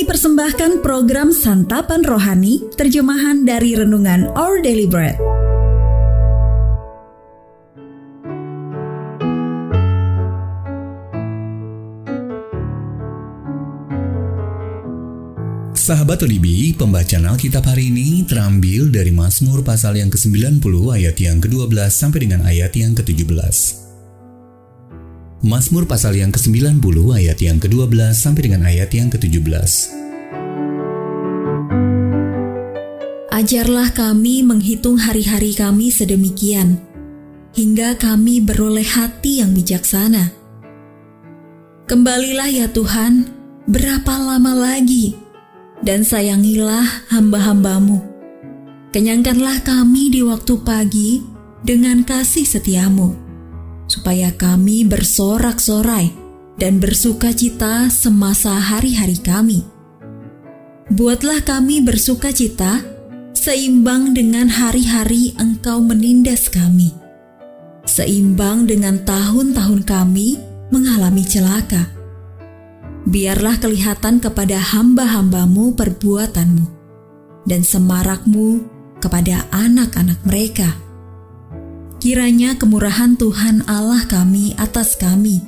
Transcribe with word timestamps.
Kami 0.00 0.16
persembahkan 0.16 0.80
program 0.80 1.28
Santapan 1.28 2.00
Rohani, 2.00 2.72
terjemahan 2.72 3.44
dari 3.44 3.76
Renungan 3.76 4.32
Our 4.32 4.64
Daily 4.64 4.88
Bread. 4.88 5.20
Sahabat 15.76 16.24
ODB, 16.24 16.72
pembacaan 16.80 17.28
Alkitab 17.28 17.68
hari 17.68 17.92
ini 17.92 18.24
terambil 18.24 18.88
dari 18.88 19.12
Mazmur 19.12 19.60
pasal 19.60 20.00
yang 20.00 20.08
ke-90 20.08 20.64
ayat 20.96 21.20
yang 21.20 21.44
ke-12 21.44 21.76
sampai 21.92 22.24
dengan 22.24 22.48
ayat 22.48 22.72
yang 22.72 22.96
ke-17. 22.96 23.89
Mazmur 25.40 25.88
pasal 25.88 26.20
yang 26.20 26.28
ke-90 26.30 26.80
ayat 27.16 27.38
yang 27.40 27.56
ke-12 27.56 28.12
sampai 28.12 28.42
dengan 28.48 28.68
ayat 28.68 28.92
yang 28.92 29.08
ke-17. 29.08 29.96
Ajarlah 33.32 33.88
kami 33.96 34.44
menghitung 34.44 35.00
hari-hari 35.00 35.56
kami 35.56 35.88
sedemikian, 35.88 36.76
hingga 37.56 37.96
kami 37.96 38.44
beroleh 38.44 38.84
hati 38.84 39.40
yang 39.40 39.56
bijaksana. 39.56 40.28
Kembalilah 41.88 42.52
ya 42.52 42.68
Tuhan, 42.68 43.24
berapa 43.64 44.12
lama 44.20 44.52
lagi? 44.52 45.30
dan 45.80 46.04
sayangilah 46.04 46.84
hamba-hambamu. 47.08 48.04
Kenyangkanlah 48.90 49.62
kami 49.64 50.12
di 50.12 50.20
waktu 50.20 50.54
pagi 50.60 51.24
dengan 51.64 52.02
kasih 52.04 52.44
setiamu, 52.44 53.14
supaya 53.90 54.30
kami 54.30 54.86
bersorak-sorai 54.86 56.14
dan 56.54 56.78
bersuka 56.78 57.34
cita 57.34 57.90
semasa 57.90 58.54
hari-hari 58.54 59.18
kami. 59.18 59.66
Buatlah 60.94 61.42
kami 61.42 61.82
bersuka 61.82 62.30
cita 62.30 62.86
seimbang 63.34 64.14
dengan 64.14 64.46
hari-hari 64.46 65.34
engkau 65.42 65.82
menindas 65.82 66.46
kami, 66.46 66.94
seimbang 67.82 68.70
dengan 68.70 69.02
tahun-tahun 69.02 69.82
kami 69.82 70.38
mengalami 70.70 71.26
celaka 71.26 72.00
biarlah 73.08 73.56
kelihatan 73.56 74.20
kepada 74.20 74.60
hamba-hambamu 74.60 75.72
perbuatanmu, 75.72 76.66
dan 77.48 77.64
semarakmu 77.64 78.60
kepada 79.00 79.48
anak-anak 79.54 80.20
mereka. 80.28 80.68
Kiranya 82.00 82.56
kemurahan 82.56 83.12
Tuhan 83.12 83.68
Allah 83.68 84.08
kami 84.08 84.56
atas 84.56 84.96
kami, 84.96 85.44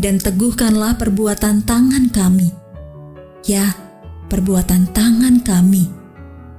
dan 0.00 0.16
teguhkanlah 0.16 0.96
perbuatan 0.96 1.68
tangan 1.68 2.08
kami. 2.08 2.48
Ya, 3.44 3.76
perbuatan 4.32 4.88
tangan 4.96 5.44
kami, 5.44 5.84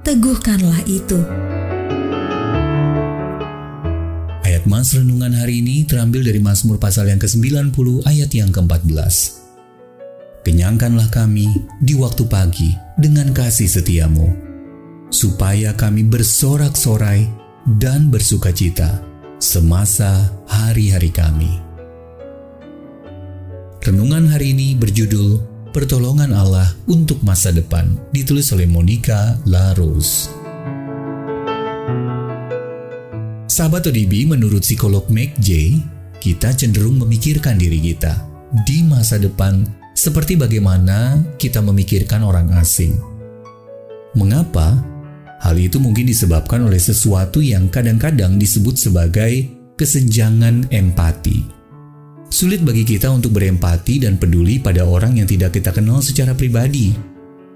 teguhkanlah 0.06 0.86
itu. 0.86 1.18
Ayat 4.46 4.62
Mas 4.70 4.94
Renungan 4.94 5.34
hari 5.34 5.66
ini 5.66 5.82
terambil 5.82 6.22
dari 6.22 6.38
Mazmur 6.38 6.78
pasal 6.78 7.10
yang 7.10 7.18
ke-90 7.18 8.06
ayat 8.06 8.30
yang 8.30 8.54
ke-14. 8.54 8.94
Kenyangkanlah 10.46 11.10
kami 11.10 11.50
di 11.82 11.98
waktu 11.98 12.22
pagi 12.30 12.70
dengan 12.94 13.34
kasih 13.34 13.66
setiamu, 13.66 14.30
supaya 15.10 15.74
kami 15.74 16.06
bersorak-sorai 16.06 17.26
dan 17.82 18.14
bersuka 18.14 18.54
cita 18.54 19.07
semasa 19.38 20.34
hari-hari 20.50 21.14
kami. 21.14 21.62
Renungan 23.78 24.26
hari 24.26 24.50
ini 24.50 24.74
berjudul 24.74 25.38
Pertolongan 25.70 26.34
Allah 26.34 26.74
untuk 26.90 27.22
Masa 27.22 27.54
Depan, 27.54 27.94
ditulis 28.10 28.50
oleh 28.50 28.66
Monica 28.66 29.38
Larus. 29.46 30.26
Sahabat 33.46 33.86
ODB, 33.86 34.26
menurut 34.26 34.66
psikolog 34.66 35.06
Meg 35.06 35.38
J, 35.38 35.78
kita 36.18 36.50
cenderung 36.58 36.98
memikirkan 36.98 37.62
diri 37.62 37.78
kita 37.78 38.18
di 38.66 38.82
masa 38.82 39.22
depan 39.22 39.62
seperti 39.94 40.34
bagaimana 40.34 41.22
kita 41.38 41.62
memikirkan 41.62 42.26
orang 42.26 42.50
asing. 42.58 42.98
Mengapa? 44.18 44.97
Hal 45.38 45.54
itu 45.54 45.78
mungkin 45.78 46.10
disebabkan 46.10 46.66
oleh 46.66 46.82
sesuatu 46.82 47.38
yang 47.38 47.70
kadang-kadang 47.70 48.36
disebut 48.36 48.74
sebagai 48.74 49.46
kesenjangan 49.78 50.66
empati. 50.74 51.46
Sulit 52.28 52.60
bagi 52.60 52.84
kita 52.84 53.08
untuk 53.08 53.32
berempati 53.38 54.04
dan 54.04 54.20
peduli 54.20 54.60
pada 54.60 54.84
orang 54.84 55.16
yang 55.16 55.24
tidak 55.30 55.56
kita 55.56 55.72
kenal 55.72 56.02
secara 56.04 56.36
pribadi, 56.36 56.92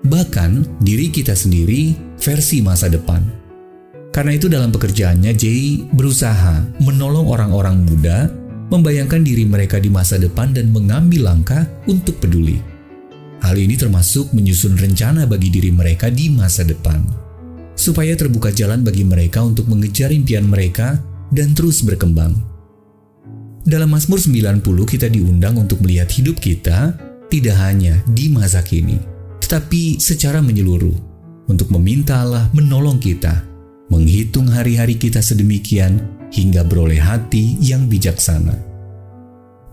bahkan 0.07 0.65
diri 0.81 1.13
kita 1.13 1.37
sendiri 1.37 1.93
versi 2.17 2.65
masa 2.65 2.89
depan. 2.89 3.21
Karena 4.13 4.33
itu 4.37 4.47
dalam 4.49 4.73
pekerjaannya 4.73 5.33
Jay 5.37 5.83
berusaha 5.93 6.65
menolong 6.81 7.29
orang-orang 7.29 7.85
muda 7.85 8.29
membayangkan 8.73 9.21
diri 9.21 9.45
mereka 9.45 9.77
di 9.77 9.93
masa 9.93 10.17
depan 10.17 10.57
dan 10.57 10.73
mengambil 10.73 11.29
langkah 11.29 11.69
untuk 11.85 12.17
peduli. 12.23 12.57
Hal 13.45 13.59
ini 13.59 13.77
termasuk 13.77 14.31
menyusun 14.33 14.79
rencana 14.79 15.29
bagi 15.29 15.53
diri 15.53 15.69
mereka 15.69 16.09
di 16.09 16.33
masa 16.33 16.65
depan, 16.65 17.05
supaya 17.83 18.15
terbuka 18.15 18.55
jalan 18.55 18.87
bagi 18.87 19.03
mereka 19.03 19.43
untuk 19.43 19.67
mengejar 19.67 20.15
impian 20.15 20.47
mereka 20.47 21.03
dan 21.35 21.51
terus 21.51 21.83
berkembang. 21.83 22.39
Dalam 23.67 23.91
Mazmur 23.91 24.23
90 24.23 24.63
kita 24.87 25.11
diundang 25.11 25.59
untuk 25.59 25.83
melihat 25.83 26.07
hidup 26.15 26.39
kita 26.39 26.95
tidak 27.27 27.57
hanya 27.59 27.99
di 28.07 28.31
masa 28.31 28.63
kini, 28.63 29.03
tetapi 29.43 29.99
secara 29.99 30.39
menyeluruh 30.39 30.95
untuk 31.51 31.75
meminta 31.75 32.23
Allah 32.23 32.47
menolong 32.55 33.03
kita, 33.03 33.43
menghitung 33.91 34.47
hari-hari 34.47 34.95
kita 34.95 35.19
sedemikian 35.19 35.99
hingga 36.31 36.63
beroleh 36.63 37.03
hati 37.03 37.59
yang 37.59 37.91
bijaksana. 37.91 38.55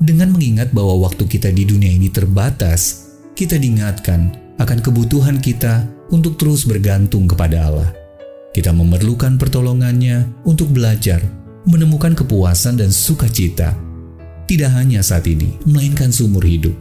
Dengan 0.02 0.34
mengingat 0.34 0.74
bahwa 0.74 1.06
waktu 1.06 1.30
kita 1.30 1.54
di 1.54 1.68
dunia 1.68 1.92
ini 1.94 2.10
terbatas, 2.10 3.10
kita 3.38 3.60
diingatkan 3.60 4.34
akan 4.58 4.80
kebutuhan 4.82 5.38
kita 5.38 5.86
untuk 6.10 6.40
terus 6.40 6.64
bergantung 6.66 7.28
kepada 7.28 7.70
Allah. 7.70 7.99
Kita 8.60 8.76
memerlukan 8.76 9.40
pertolongannya 9.40 10.44
untuk 10.44 10.76
belajar, 10.76 11.24
menemukan 11.64 12.12
kepuasan 12.12 12.76
dan 12.76 12.92
sukacita. 12.92 13.72
Tidak 14.52 14.68
hanya 14.76 15.00
saat 15.00 15.32
ini, 15.32 15.56
melainkan 15.64 16.12
seumur 16.12 16.44
hidup. 16.44 16.76